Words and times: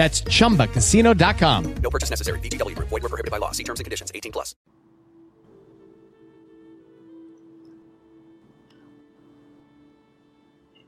That's 0.00 0.24
chumbacasino.com. 0.24 1.74
No 1.82 1.90
purchase 1.90 2.08
necessary. 2.08 2.40
Void 2.40 3.02
were 3.02 3.08
prohibited 3.10 3.30
by 3.30 3.36
law. 3.36 3.52
See 3.52 3.64
terms 3.64 3.80
and 3.80 3.84
conditions. 3.84 4.10
18 4.14 4.32
plus. 4.32 4.56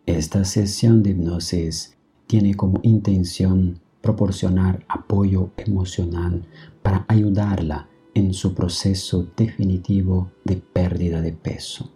Esta 0.06 0.46
sesión 0.46 1.02
de 1.02 1.10
hipnosis 1.10 1.94
tiene 2.26 2.54
como 2.54 2.80
intención 2.82 3.80
proporcionar 4.00 4.86
apoyo 4.88 5.50
emocional 5.58 6.46
para 6.82 7.04
ayudarla 7.08 7.88
en 8.14 8.32
su 8.32 8.54
proceso 8.54 9.28
definitivo 9.36 10.32
de 10.44 10.56
pérdida 10.56 11.20
de 11.20 11.32
peso. 11.32 11.92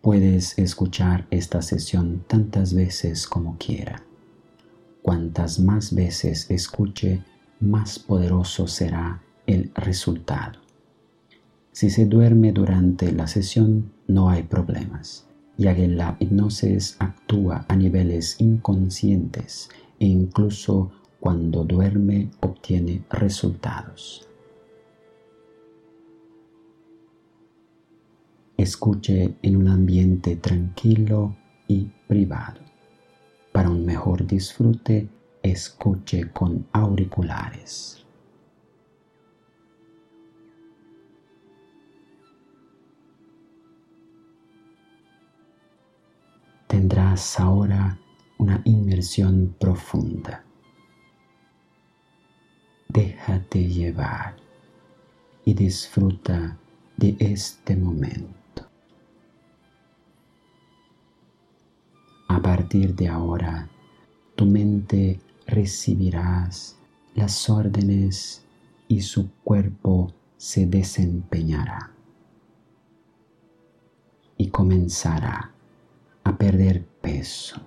Puedes 0.00 0.56
escuchar 0.60 1.26
esta 1.32 1.60
sesión 1.60 2.24
tantas 2.28 2.72
veces 2.72 3.26
como 3.26 3.58
quiera. 3.58 4.04
Cuantas 5.02 5.58
más 5.58 5.94
veces 5.94 6.50
escuche, 6.50 7.22
más 7.60 7.98
poderoso 7.98 8.66
será 8.66 9.22
el 9.46 9.70
resultado. 9.74 10.60
Si 11.72 11.88
se 11.90 12.06
duerme 12.06 12.52
durante 12.52 13.10
la 13.12 13.26
sesión, 13.26 13.92
no 14.06 14.28
hay 14.28 14.42
problemas, 14.42 15.26
ya 15.56 15.74
que 15.74 15.88
la 15.88 16.16
hipnosis 16.20 16.96
actúa 16.98 17.64
a 17.68 17.76
niveles 17.76 18.40
inconscientes 18.40 19.70
e 19.98 20.06
incluso 20.06 20.92
cuando 21.20 21.64
duerme 21.64 22.30
obtiene 22.40 23.04
resultados. 23.10 24.26
Escuche 28.56 29.36
en 29.40 29.56
un 29.56 29.68
ambiente 29.68 30.36
tranquilo 30.36 31.36
y 31.66 31.90
privado. 32.06 32.69
Para 33.52 33.68
un 33.68 33.84
mejor 33.84 34.26
disfrute, 34.26 35.08
escuche 35.42 36.30
con 36.32 36.66
auriculares. 36.72 38.04
Tendrás 46.66 47.40
ahora 47.40 47.98
una 48.38 48.62
inmersión 48.64 49.56
profunda. 49.58 50.44
Déjate 52.88 53.66
llevar 53.68 54.36
y 55.44 55.54
disfruta 55.54 56.56
de 56.96 57.16
este 57.18 57.76
momento. 57.76 58.39
Partir 62.60 62.94
de 62.94 63.08
ahora, 63.08 63.70
tu 64.34 64.44
mente 64.44 65.18
recibirás 65.46 66.76
las 67.14 67.48
órdenes 67.48 68.44
y 68.86 69.00
su 69.00 69.32
cuerpo 69.42 70.12
se 70.36 70.66
desempeñará 70.66 71.90
y 74.36 74.48
comenzará 74.50 75.52
a 76.22 76.36
perder 76.36 76.84
peso, 77.00 77.62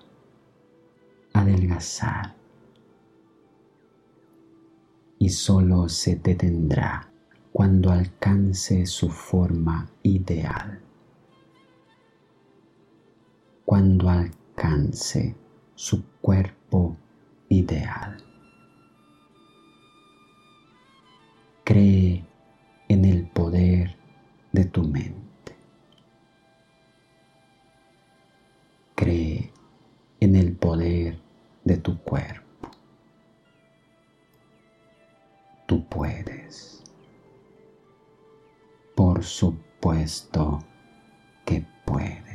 adelgazar 1.34 2.36
y 5.18 5.30
solo 5.30 5.90
se 5.90 6.18
detendrá 6.18 7.10
cuando 7.52 7.90
alcance 7.90 8.86
su 8.86 9.10
forma 9.10 9.90
ideal. 10.04 10.80
Cuando 13.66 14.10
alcance 14.56 15.36
su 15.75 16.06
cuerpo 16.22 16.96
ideal. 17.50 18.18
Cree 21.64 22.24
en 22.88 23.06
el 23.06 23.28
poder 23.28 23.96
de 24.52 24.66
tu 24.66 24.84
mente. 24.84 25.56
Cree 28.96 29.52
en 30.19 30.36
el 30.36 30.56
poder 30.56 31.19
de 31.63 31.78
tu 31.78 31.97
cuerpo. 32.00 32.69
Tú 35.66 35.88
puedes. 35.88 36.84
Por 38.96 39.24
supuesto 39.24 40.59
que 41.46 41.66
puedes. 41.86 42.33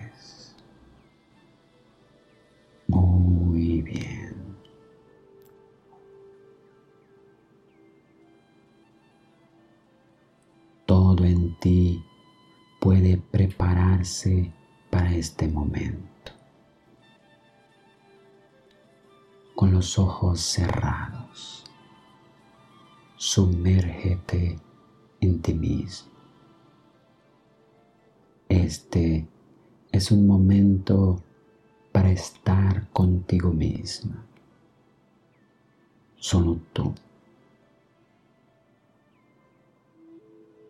Los 19.89 19.99
ojos 19.99 20.41
cerrados, 20.41 21.65
sumérgete 23.17 24.59
en 25.19 25.41
ti 25.41 25.55
mismo. 25.55 26.11
Este 28.51 29.27
es 29.91 30.11
un 30.11 30.27
momento 30.27 31.23
para 31.91 32.11
estar 32.11 32.91
contigo 32.91 33.51
misma. 33.51 34.27
Solo 36.19 36.61
tú. 36.75 36.93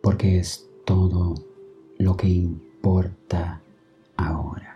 Porque 0.01 0.39
es 0.39 0.65
todo 0.85 1.35
lo 1.97 2.15
que 2.15 2.29
importa 2.29 3.61
ahora. 4.15 4.68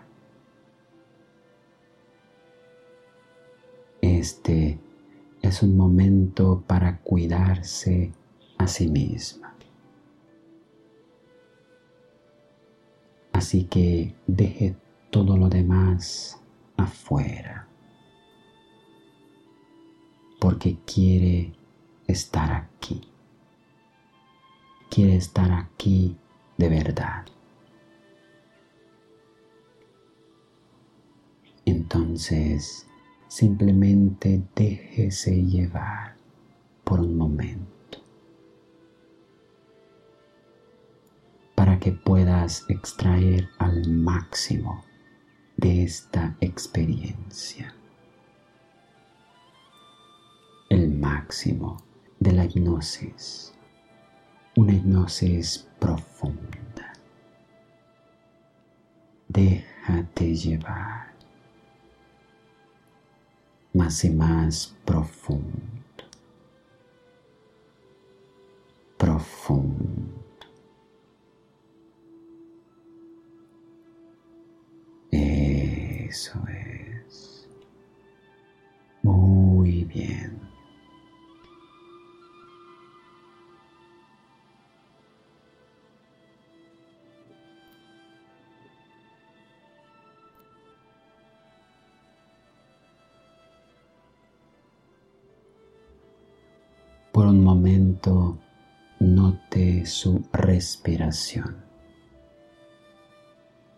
Este 4.24 4.78
es 5.42 5.62
un 5.62 5.76
momento 5.76 6.64
para 6.66 6.98
cuidarse 7.00 8.10
a 8.56 8.66
sí 8.66 8.88
misma. 8.88 9.54
Así 13.34 13.64
que 13.64 14.14
deje 14.26 14.76
todo 15.10 15.36
lo 15.36 15.50
demás 15.50 16.40
afuera. 16.78 17.68
Porque 20.40 20.78
quiere 20.86 21.52
estar 22.06 22.50
aquí. 22.50 23.02
Quiere 24.88 25.16
estar 25.16 25.52
aquí 25.52 26.16
de 26.56 26.68
verdad. 26.70 27.26
Entonces, 31.66 32.86
simplemente 33.28 34.42
déjese 34.54 35.42
llevar 35.42 36.16
por 36.84 37.00
un 37.00 37.16
momento 37.16 37.98
para 41.54 41.78
que 41.78 41.92
puedas 41.92 42.64
extraer 42.68 43.48
al 43.58 43.88
máximo 43.88 44.84
de 45.56 45.84
esta 45.84 46.36
experiencia. 46.40 47.74
El 50.68 50.90
máximo 50.90 51.76
de 52.18 52.32
la 52.32 52.44
hipnosis 52.44 53.54
una 54.56 54.72
hipnosis 54.72 55.66
profunda. 55.80 56.92
Déjate 59.28 60.34
llevar 60.36 61.13
más 63.74 64.04
y 64.04 64.10
más 64.10 64.74
profundo, 64.84 65.50
profundo. 68.96 70.14
Eso 75.10 76.38
es. 76.48 76.73
Note 99.00 99.86
su 99.86 100.22
respiración. 100.32 101.64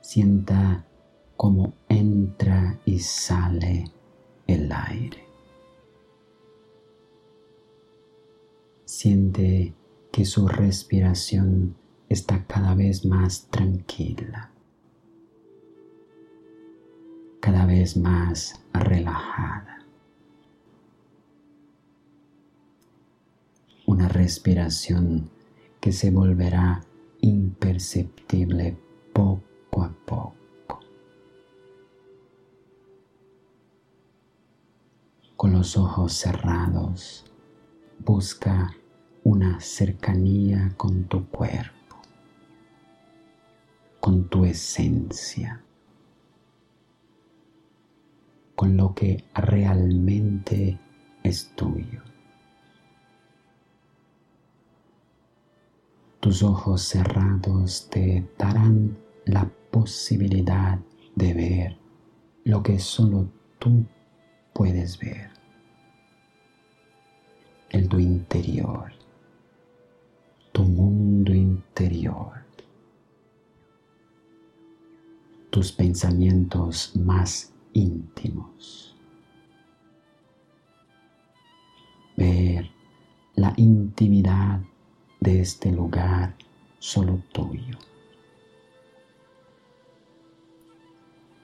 Sienta 0.00 0.84
cómo 1.36 1.74
entra 1.88 2.80
y 2.84 2.98
sale 2.98 3.84
el 4.46 4.72
aire. 4.72 5.24
Siente 8.84 9.74
que 10.10 10.24
su 10.24 10.48
respiración 10.48 11.76
está 12.08 12.44
cada 12.46 12.74
vez 12.74 13.04
más 13.04 13.48
tranquila, 13.50 14.50
cada 17.40 17.66
vez 17.66 17.96
más 17.96 18.60
relajada. 18.72 19.75
Respiración 24.26 25.30
que 25.80 25.92
se 25.92 26.10
volverá 26.10 26.84
imperceptible 27.20 28.76
poco 29.12 29.82
a 29.82 29.92
poco. 30.04 30.36
con 35.36 35.52
los 35.52 35.76
ojos 35.76 36.14
cerrados, 36.14 37.26
busca 37.98 38.74
una 39.22 39.60
cercanía 39.60 40.72
con 40.78 41.04
tu 41.04 41.28
cuerpo, 41.28 41.96
con 44.00 44.28
tu 44.30 44.46
esencia, 44.46 45.62
con 48.54 48.78
lo 48.78 48.94
que 48.94 49.24
realmente 49.34 50.80
es 51.22 51.52
tuyo. 51.54 52.15
Tus 56.26 56.42
ojos 56.42 56.82
cerrados 56.82 57.88
te 57.88 58.28
darán 58.36 58.98
la 59.26 59.48
posibilidad 59.70 60.76
de 61.14 61.32
ver 61.32 61.78
lo 62.42 62.64
que 62.64 62.80
solo 62.80 63.28
tú 63.60 63.86
puedes 64.52 64.98
ver 64.98 65.30
el 67.70 67.88
tu 67.88 68.00
interior, 68.00 68.90
tu 70.50 70.64
mundo 70.64 71.32
interior, 71.32 72.32
tus 75.50 75.70
pensamientos 75.70 76.96
más 76.96 77.52
íntimos. 77.72 78.96
Ver 82.16 82.68
la 83.36 83.54
intimidad 83.56 84.60
de 85.26 85.40
este 85.40 85.72
lugar 85.72 86.36
solo 86.78 87.20
tuyo. 87.32 87.76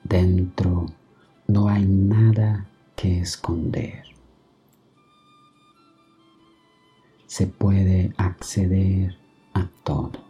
Dentro 0.05 0.87
no 1.49 1.69
hay 1.69 1.85
nada 1.85 2.69
que 2.95 3.19
esconder. 3.19 4.05
Se 7.27 7.49
puede 7.49 8.13
acceder 8.19 9.19
a 9.53 9.69
todo. 9.83 10.21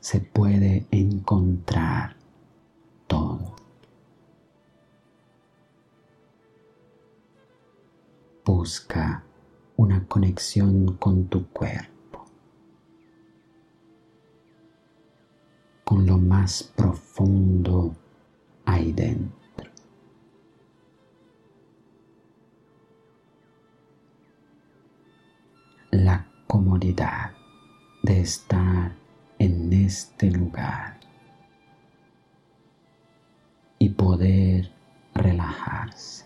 Se 0.00 0.18
puede 0.18 0.84
encontrar 0.90 2.16
todo. 3.06 3.54
Busca 8.44 9.22
una 9.76 10.06
conexión 10.06 10.96
con 10.96 11.26
tu 11.28 11.46
cuerpo, 11.48 12.24
con 15.84 16.06
lo 16.06 16.18
más 16.18 16.62
profundo 16.76 17.94
ahí 18.64 18.92
dentro. 18.92 19.46
la 25.90 26.26
comodidad 26.46 27.32
de 28.02 28.20
estar 28.20 28.94
en 29.38 29.72
este 29.72 30.30
lugar 30.30 31.00
y 33.78 33.88
poder 33.90 34.70
relajarse 35.14 36.25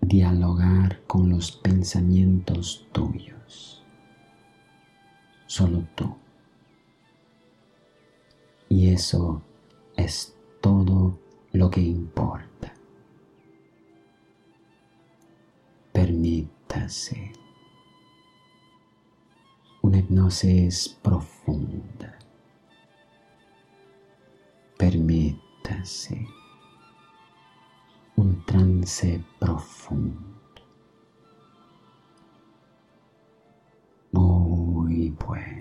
dialogar 0.00 1.02
con 1.06 1.28
los 1.30 1.50
pensamientos 1.52 2.86
tuyos, 2.92 3.84
solo 5.46 5.84
tú. 5.94 6.16
Y 8.68 8.88
eso 8.88 9.42
es 9.96 10.34
todo 10.60 11.18
lo 11.52 11.70
que 11.70 11.80
importa. 11.80 12.72
Permítase 15.92 17.32
una 19.82 19.98
hipnosis 19.98 20.88
profunda. 21.02 22.18
Permítase 24.76 26.26
trance 28.56 29.20
profundo. 29.38 30.16
Muy 34.12 35.10
bueno. 35.10 35.55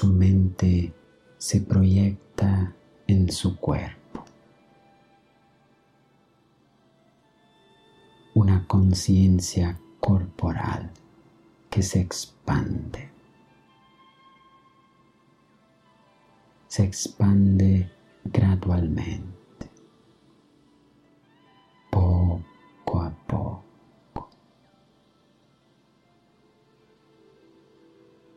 Su 0.00 0.06
mente 0.06 0.94
se 1.36 1.60
proyecta 1.60 2.74
en 3.06 3.30
su 3.30 3.58
cuerpo. 3.58 4.24
Una 8.32 8.66
conciencia 8.66 9.78
corporal 10.00 10.90
que 11.68 11.82
se 11.82 12.00
expande. 12.00 13.10
Se 16.66 16.82
expande 16.82 17.92
gradualmente, 18.24 19.70
poco 21.90 23.02
a 23.02 23.10
poco. 23.26 24.30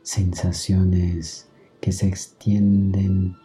Sensaciones 0.02 1.48
que 1.84 1.92
se 1.92 2.08
extienden 2.08 3.36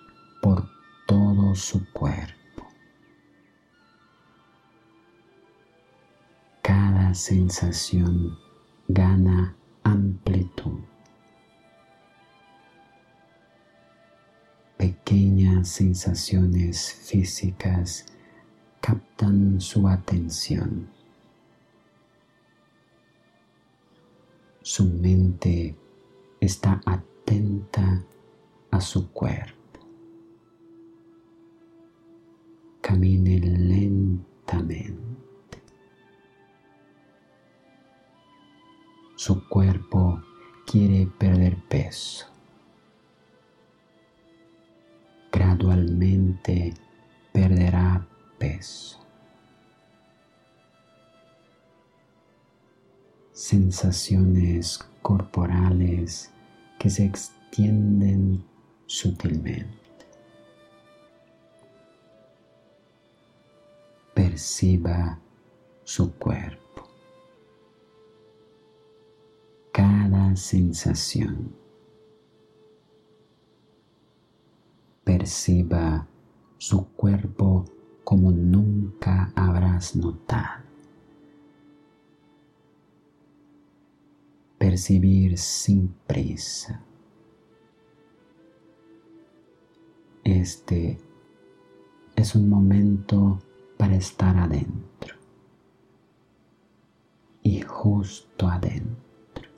por 0.41 0.65
todo 1.05 1.53
su 1.55 1.85
cuerpo. 1.91 2.65
Cada 6.61 7.13
sensación 7.15 8.37
gana 8.87 9.57
amplitud. 9.83 10.79
Pequeñas 14.77 15.67
sensaciones 15.67 16.93
físicas 16.93 18.05
captan 18.79 19.59
su 19.59 19.85
atención. 19.85 20.87
Su 24.61 24.85
mente 24.85 25.75
está 26.39 26.79
atenta 26.85 28.01
a 28.71 28.81
su 28.81 29.11
cuerpo. 29.11 29.79
Camine 32.81 33.39
lentamente. 33.39 35.09
Su 39.15 39.47
cuerpo 39.47 40.21
quiere 40.65 41.07
perder 41.07 41.57
peso. 41.67 42.27
Gradualmente 45.31 46.73
perderá 47.31 48.07
peso. 48.37 48.99
Sensaciones 53.31 54.79
corporales 55.01 56.31
que 56.77 56.89
se 56.89 57.05
extienden 57.05 58.48
sutilmente. 58.89 59.67
Perciba 64.15 65.19
su 65.83 66.11
cuerpo. 66.15 66.89
Cada 69.71 70.35
sensación. 70.35 71.55
Perciba 75.03 76.07
su 76.57 76.87
cuerpo 76.93 77.65
como 78.03 78.31
nunca 78.31 79.31
habrás 79.35 79.95
notado. 79.95 80.63
Percibir 84.57 85.37
sin 85.37 85.89
prisa. 86.07 86.88
Este 90.29 90.95
es 92.15 92.35
un 92.35 92.49
momento 92.49 93.39
para 93.77 93.95
estar 93.95 94.37
adentro 94.37 95.15
y 97.41 97.61
justo 97.61 98.47
adentro. 98.47 99.49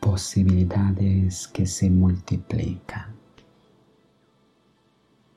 Posibilidades 0.00 1.46
que 1.46 1.66
se 1.66 1.88
multiplican 1.88 3.14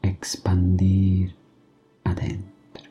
expandir 0.01 1.35
adentro. 2.05 2.89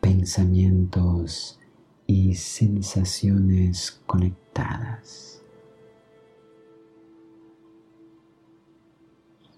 Pensamientos 0.00 1.58
y 2.06 2.34
sensaciones 2.36 4.00
conectadas. 4.06 4.41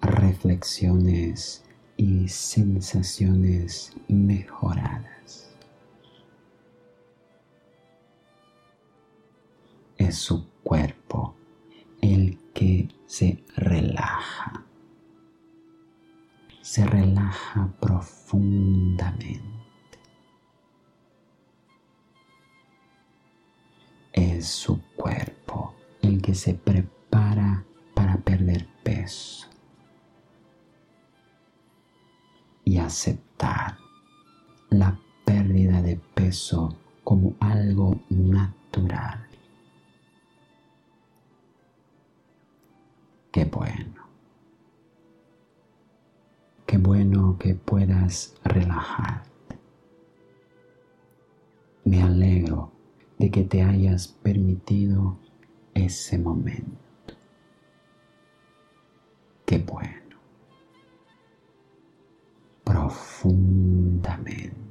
Reflexiones 0.00 1.64
y 1.96 2.28
sensaciones 2.28 3.92
mejoradas. 4.08 5.50
Es 9.96 10.16
su 10.16 10.46
cuerpo 10.62 11.34
el 12.00 12.38
que 12.52 12.88
se 13.06 13.42
relaja. 13.56 14.64
Se 16.60 16.84
relaja 16.84 17.72
profundamente. 17.80 19.53
Su 24.42 24.82
cuerpo 24.96 25.74
el 26.02 26.20
que 26.20 26.34
se 26.34 26.54
prepara 26.54 27.64
para 27.94 28.16
perder 28.16 28.66
peso 28.82 29.48
y 32.64 32.78
aceptar 32.78 33.78
la 34.70 34.98
pérdida 35.24 35.80
de 35.82 35.96
peso 36.14 36.76
como 37.04 37.34
algo 37.40 38.00
natural. 38.10 39.26
Qué 43.30 43.44
bueno. 43.44 44.02
Qué 46.66 46.78
bueno 46.78 47.36
que 47.38 47.54
puedas 47.54 48.34
relajarte. 48.44 49.58
Me 51.84 52.02
alegro 52.02 52.73
de 53.18 53.30
que 53.30 53.44
te 53.44 53.62
hayas 53.62 54.08
permitido 54.08 55.16
ese 55.74 56.18
momento. 56.18 56.82
Qué 59.44 59.58
bueno. 59.58 59.92
Profundamente. 62.64 64.63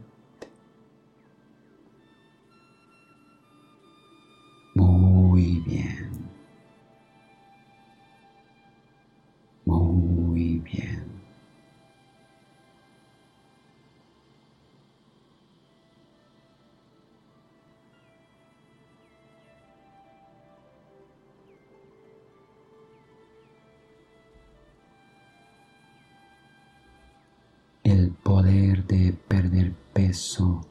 El 27.94 28.10
poder 28.10 28.88
de 28.88 29.14
perder 29.14 29.72
peso 29.94 30.62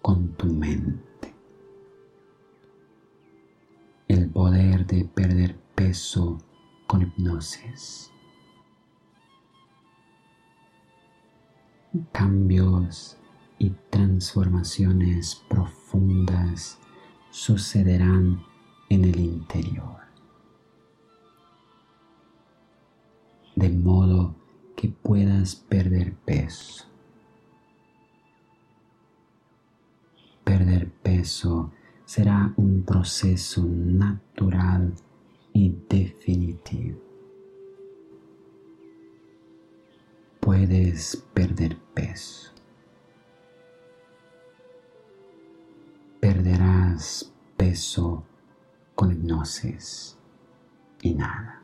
con 0.00 0.28
tu 0.34 0.46
mente. 0.46 1.34
El 4.06 4.30
poder 4.30 4.86
de 4.86 5.04
perder 5.04 5.56
peso 5.74 6.38
con 6.86 7.02
hipnosis. 7.02 8.12
Cambios 12.12 13.16
y 13.58 13.70
transformaciones 13.90 15.42
profundas 15.48 16.78
sucederán 17.32 18.40
en 18.88 19.04
el 19.04 19.18
interior. 19.18 19.96
De 23.56 23.68
modo 23.68 24.01
que 24.82 24.88
puedas 24.88 25.54
perder 25.54 26.12
peso. 26.12 26.86
Perder 30.42 30.90
peso 30.90 31.70
será 32.04 32.52
un 32.56 32.82
proceso 32.82 33.64
natural 33.64 34.92
y 35.52 35.72
definitivo. 35.88 37.00
Puedes 40.40 41.16
perder 41.32 41.76
peso. 41.94 42.50
Perderás 46.18 47.32
peso 47.56 48.24
con 48.96 49.12
hipnosis 49.12 50.18
y 51.02 51.14
nada. 51.14 51.61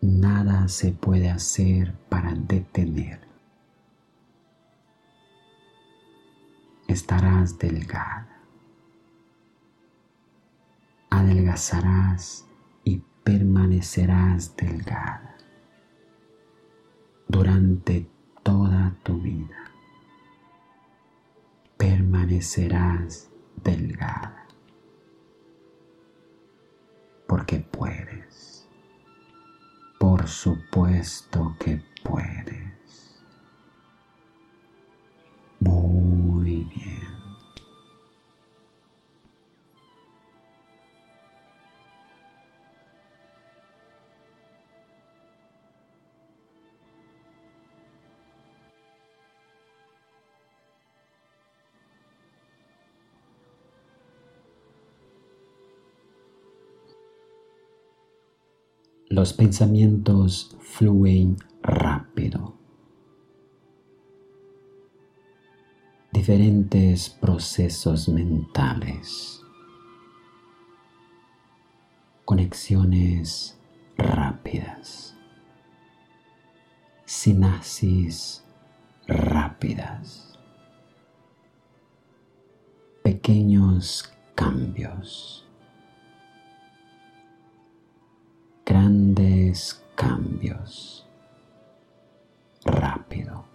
Nada 0.00 0.68
se 0.68 0.92
puede 0.92 1.30
hacer 1.30 1.94
para 2.08 2.34
detener. 2.34 3.20
Estarás 6.88 7.58
delgada 7.58 8.36
adelgazarás 11.16 12.46
y 12.84 13.02
permanecerás 13.24 14.54
delgada 14.56 15.36
durante 17.28 18.08
toda 18.42 18.94
tu 19.02 19.20
vida. 19.20 19.72
Permanecerás 21.76 23.30
delgada 23.62 24.46
porque 27.26 27.58
puedes. 27.60 28.55
Por 29.98 30.28
supuesto 30.28 31.56
que 31.58 31.80
puedes. 32.02 32.65
Los 59.16 59.32
pensamientos 59.32 60.54
fluyen 60.60 61.38
rápido. 61.62 62.54
Diferentes 66.12 67.08
procesos 67.08 68.10
mentales. 68.10 69.40
Conexiones 72.26 73.58
rápidas. 73.96 75.16
Sinapsis 77.06 78.44
rápidas. 79.06 80.38
Pequeños 83.02 84.12
cambios. 84.34 85.45
Grandes 88.76 89.82
cambios. 89.94 91.06
Rápido. 92.62 93.46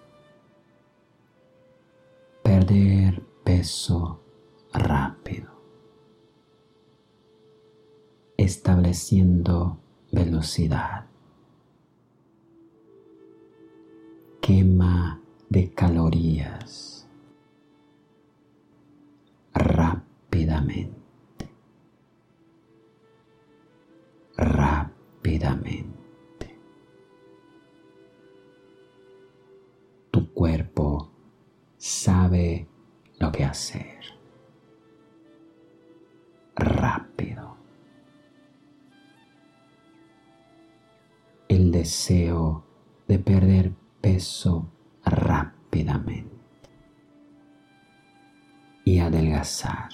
Perder 2.41 3.21
peso 3.43 4.19
rápido. 4.73 5.51
Estableciendo 8.35 9.77
velocidad. 10.11 11.05
Quema 14.41 15.21
de 15.49 15.71
calorías 15.71 17.07
rápidamente. 19.53 21.00
Tu 30.11 30.33
cuerpo 30.33 31.09
sabe 31.77 32.67
lo 33.19 33.31
que 33.31 33.45
hacer. 33.45 33.99
Rápido. 36.55 37.55
El 41.47 41.71
deseo 41.71 42.63
de 43.07 43.19
perder 43.19 43.73
peso 44.01 44.69
rápidamente 45.05 46.35
y 48.85 48.99
adelgazar. 48.99 49.89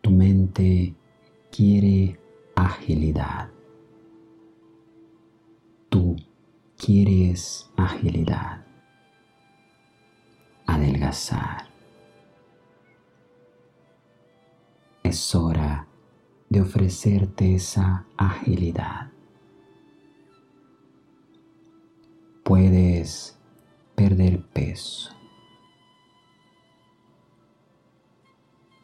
Tu 0.00 0.10
mente 0.10 0.94
quiere 1.50 2.18
agilidad. 2.54 3.50
Tú 5.88 6.16
quieres 6.76 7.70
agilidad. 7.76 8.64
Adelgazar. 10.66 11.68
Es 15.02 15.34
hora 15.34 15.86
de 16.48 16.60
ofrecerte 16.60 17.54
esa 17.54 18.06
agilidad. 18.16 19.10
Puedes 22.44 23.38
perder 23.94 24.42
peso. 24.42 25.10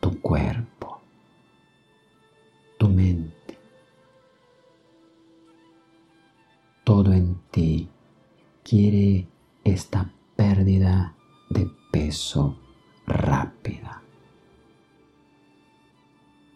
Tu 0.00 0.20
cuerpo, 0.20 0.75
todo 6.86 7.12
en 7.12 7.34
ti 7.50 7.88
quiere 8.62 9.26
esta 9.64 10.08
pérdida 10.36 11.16
de 11.50 11.68
peso 11.90 12.56
rápida, 13.08 14.00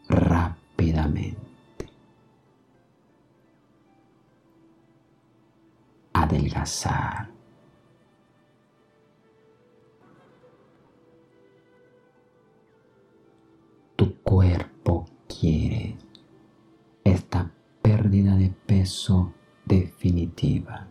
rápidamente. 0.09 1.37
Adelgazar. 6.13 7.29
Tu 13.97 14.15
cuerpo 14.23 15.07
quiere 15.27 15.97
esta 17.03 17.51
pérdida 17.83 18.37
de 18.37 18.51
peso 18.51 19.35
definitiva. 19.71 20.89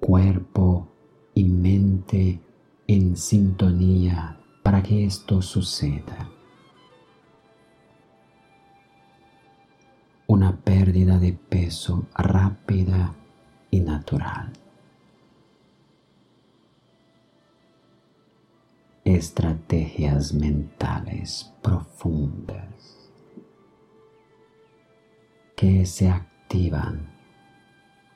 Cuerpo 0.00 0.88
y 1.32 1.44
mente 1.44 2.40
en 2.88 3.16
sintonía 3.16 4.40
para 4.64 4.82
que 4.82 5.04
esto 5.04 5.40
suceda. 5.42 6.28
Una 10.26 10.56
pérdida 10.56 11.20
de 11.20 11.32
peso 11.34 12.06
rápida 12.16 13.14
y 13.70 13.78
natural. 13.78 14.52
Estrategias 19.04 20.34
mentales 20.34 21.54
profundas 21.62 23.05
que 25.56 25.86
se 25.86 26.10
activan 26.10 27.08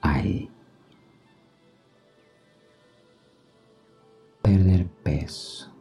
ahí. 0.02 0.50
Perder 4.42 4.86
peso. 5.02 5.72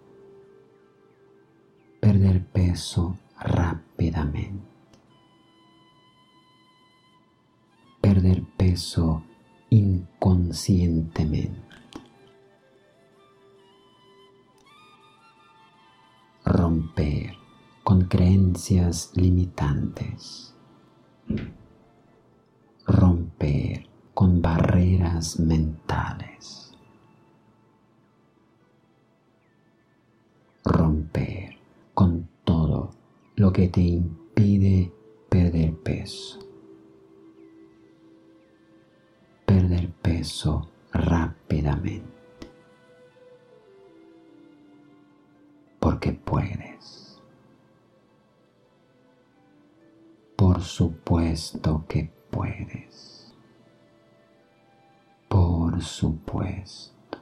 Perder 2.00 2.46
peso 2.46 3.18
rápidamente. 3.38 4.70
Perder 8.00 8.44
peso 8.56 9.24
inconscientemente. 9.70 11.60
Romper 16.46 17.36
con 17.84 18.06
creencias 18.06 19.12
limitantes. 19.14 20.56
Romper 22.86 23.88
con 24.14 24.42
barreras 24.42 25.40
mentales. 25.40 26.74
Romper 30.64 31.58
con 31.94 32.28
todo 32.44 32.92
lo 33.36 33.54
que 33.54 33.68
te 33.70 33.82
impide 33.82 34.92
perder 35.30 35.76
peso. 35.78 36.40
Perder 39.46 39.90
peso 40.02 40.70
rápidamente. 40.92 42.08
Porque 45.80 46.12
puedes. 46.12 46.69
Por 50.50 50.64
supuesto 50.64 51.86
que 51.88 52.12
puedes. 52.32 53.32
Por 55.28 55.80
supuesto. 55.80 57.20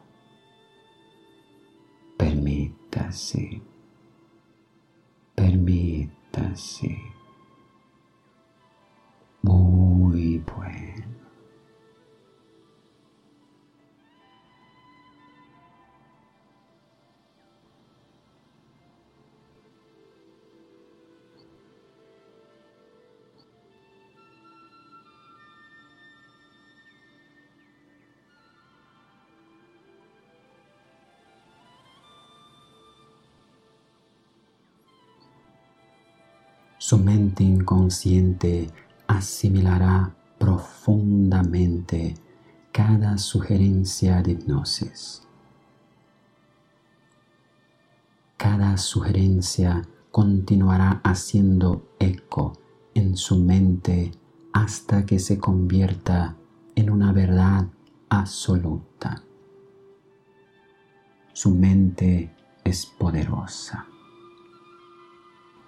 Permítase. 2.15 3.61
Permítase. 5.35 6.97
Muy 9.41 10.37
bueno. 10.37 10.86
Su 36.87 36.97
mente 36.97 37.43
inconsciente 37.43 38.71
asimilará 39.07 40.15
profundamente 40.37 42.13
cada 42.71 43.17
sugerencia 43.17 44.21
de 44.23 44.31
hipnosis. 44.31 45.27
Cada 48.37 48.77
sugerencia 48.77 49.85
continuará 50.11 51.01
haciendo 51.03 51.89
eco 51.99 52.53
en 52.93 53.17
su 53.17 53.37
mente 53.37 54.13
hasta 54.53 55.05
que 55.05 55.19
se 55.19 55.39
convierta 55.39 56.37
en 56.73 56.89
una 56.89 57.11
verdad 57.11 57.67
absoluta. 58.07 59.25
Su 61.33 61.53
mente 61.53 62.33
es 62.63 62.85
poderosa. 62.85 63.87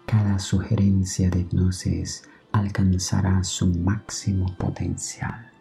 Cada 0.09 0.39
sugerencia 0.39 1.29
de 1.29 1.41
hipnosis 1.41 2.23
alcanzará 2.51 3.43
su 3.43 3.67
máximo 3.67 4.47
potencial. 4.57 5.51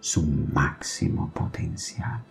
Su 0.00 0.24
máximo 0.26 1.30
potencial. 1.32 2.24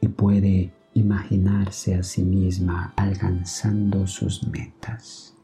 Y 0.00 0.06
puede 0.06 0.72
imaginarse 0.94 1.96
a 1.96 2.04
sí 2.04 2.22
misma 2.22 2.92
alcanzando 2.94 4.06
sus 4.06 4.46
metas. 4.46 5.34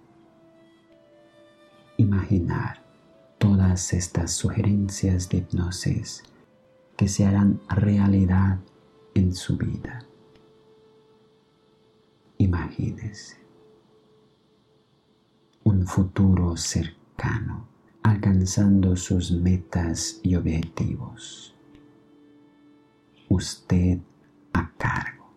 Imaginar 1.96 2.84
todas 3.38 3.92
estas 3.92 4.30
sugerencias 4.30 5.28
de 5.28 5.38
hipnosis 5.38 6.22
que 6.96 7.08
se 7.08 7.26
harán 7.26 7.60
realidad 7.68 8.60
en 9.12 9.34
su 9.34 9.56
vida. 9.56 10.06
Imagínese 12.42 13.36
un 15.62 15.86
futuro 15.86 16.56
cercano 16.56 17.68
alcanzando 18.02 18.96
sus 18.96 19.30
metas 19.30 20.18
y 20.24 20.34
objetivos. 20.34 21.54
Usted 23.28 24.00
a 24.54 24.72
cargo, 24.76 25.30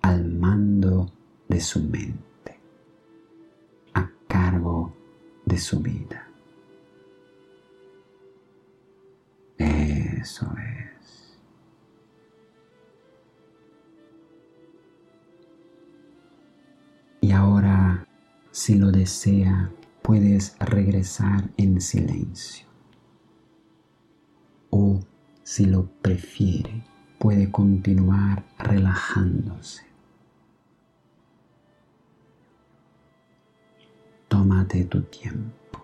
al 0.00 0.32
mando 0.32 1.12
de 1.50 1.60
su 1.60 1.80
mente, 1.80 2.58
a 3.92 4.10
cargo 4.26 4.94
de 5.44 5.58
su 5.58 5.80
vida. 5.80 6.30
Eso 9.58 10.46
es. 10.56 10.77
Si 18.68 18.74
lo 18.74 18.92
desea, 18.92 19.72
puedes 20.02 20.54
regresar 20.58 21.48
en 21.56 21.80
silencio. 21.80 22.66
O, 24.68 25.00
si 25.42 25.64
lo 25.64 25.86
prefiere, 26.02 26.84
puede 27.18 27.50
continuar 27.50 28.44
relajándose. 28.58 29.86
Tómate 34.28 34.84
tu 34.84 35.00
tiempo, 35.04 35.82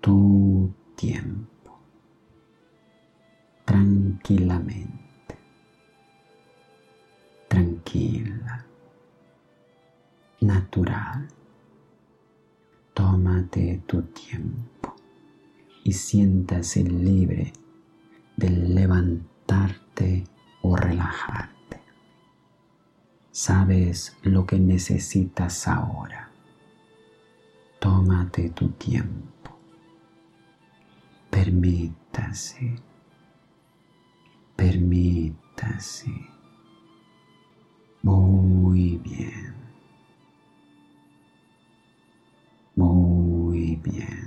tu 0.00 0.74
tiempo 0.96 1.78
tranquilamente, 3.64 5.38
tranquila, 7.46 8.66
natural. 10.40 11.28
Tómate 12.94 13.82
tu 13.86 14.02
tiempo 14.02 14.94
y 15.82 15.92
siéntase 15.92 16.82
libre 16.82 17.52
de 18.36 18.50
levantarte 18.50 20.24
o 20.62 20.76
relajarte. 20.76 21.80
Sabes 23.30 24.16
lo 24.22 24.46
que 24.46 24.58
necesitas 24.58 25.68
ahora. 25.68 26.30
Tómate 27.80 28.50
tu 28.50 28.68
tiempo. 28.70 29.58
Permítase 31.30 32.76
Permítase. 34.56 36.10
Muy 38.02 38.98
bien. 38.98 39.53
Bien. 43.84 44.23